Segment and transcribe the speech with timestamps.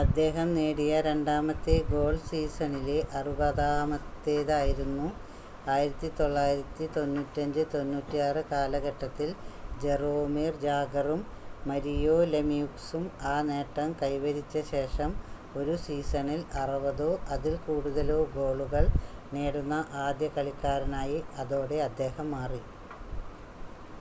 [0.00, 5.08] അദ്ദേഹം നേടിയ രണ്ടാമത്തെ ഗോൾ സീസണിലെ അറുപതാമത്തേത് ആയിരുന്നു
[5.70, 9.34] 1995-96 കാലഘട്ടത്തിൽ
[9.78, 11.20] ജറോമിർ ജാഗറും
[11.66, 15.12] മരിയോ ലെമ്യൂക്സും ആ നേട്ടം കൈവരിച്ച ശേഷം
[15.56, 18.90] ഒരു സീസണിൽ 60-ഓ അതിൽ കൂടുതലോ ഗോളുകൾ
[19.32, 19.74] നേടുന്ന
[20.06, 22.62] ആദ്യ കളിക്കാരനായി അതോടെ അദ്ദേഹം മാറി